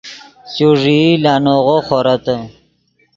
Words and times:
چوݱیئی 0.53 1.09
لانیغو 1.23 1.77
خورتّے 1.87 2.35